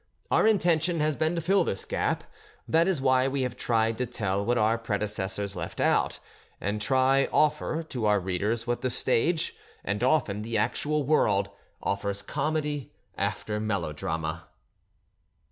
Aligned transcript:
Our 0.31 0.47
intention 0.47 0.99
has 0.99 1.15
been 1.15 1.35
to 1.35 1.41
fill 1.41 1.63
this 1.63 1.85
gap; 1.85 2.23
that 2.67 2.87
is 2.87 2.99
why 2.99 3.27
we 3.27 3.43
have 3.43 3.55
tried 3.55 3.99
to 3.99 4.07
tell 4.07 4.43
what 4.43 4.57
our 4.57 4.79
predecessors 4.79 5.55
left 5.55 5.79
out, 5.79 6.17
and 6.59 6.81
try 6.81 7.29
offer 7.31 7.83
to 7.83 8.05
our 8.07 8.19
readers 8.19 8.65
what 8.65 8.81
the 8.81 8.89
stage—and 8.89 10.03
often 10.03 10.41
the 10.41 10.57
actual 10.57 11.03
world—offers; 11.03 12.23
comedy 12.23 12.91
after 13.15 13.59
melodrama. 13.59 14.47